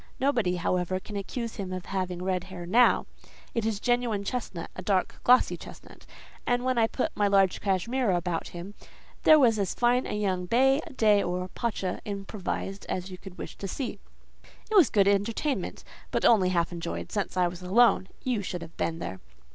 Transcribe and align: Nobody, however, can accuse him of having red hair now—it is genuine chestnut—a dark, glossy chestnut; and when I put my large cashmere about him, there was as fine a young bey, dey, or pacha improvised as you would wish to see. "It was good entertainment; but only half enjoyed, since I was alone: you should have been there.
Nobody, 0.19 0.55
however, 0.55 0.99
can 0.99 1.15
accuse 1.15 1.57
him 1.57 1.71
of 1.71 1.85
having 1.85 2.23
red 2.23 2.45
hair 2.45 2.65
now—it 2.65 3.67
is 3.67 3.79
genuine 3.79 4.23
chestnut—a 4.23 4.81
dark, 4.81 5.19
glossy 5.23 5.55
chestnut; 5.55 6.07
and 6.47 6.65
when 6.65 6.79
I 6.79 6.87
put 6.87 7.15
my 7.15 7.27
large 7.27 7.61
cashmere 7.61 8.09
about 8.09 8.47
him, 8.47 8.73
there 9.25 9.37
was 9.37 9.59
as 9.59 9.75
fine 9.75 10.07
a 10.07 10.13
young 10.17 10.47
bey, 10.47 10.81
dey, 10.97 11.21
or 11.21 11.47
pacha 11.49 12.01
improvised 12.03 12.87
as 12.89 13.11
you 13.11 13.19
would 13.23 13.37
wish 13.37 13.55
to 13.57 13.67
see. 13.67 13.99
"It 14.71 14.75
was 14.75 14.89
good 14.89 15.07
entertainment; 15.07 15.83
but 16.09 16.25
only 16.25 16.49
half 16.49 16.71
enjoyed, 16.71 17.11
since 17.11 17.37
I 17.37 17.47
was 17.47 17.61
alone: 17.61 18.07
you 18.23 18.41
should 18.41 18.63
have 18.63 18.75
been 18.77 18.97
there. 18.97 19.19